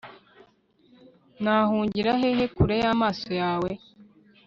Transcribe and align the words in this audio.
nahungira 1.43 2.11
hehe 2.21 2.45
kure 2.55 2.75
y'amaso 2.83 3.29
yawe 3.41 3.71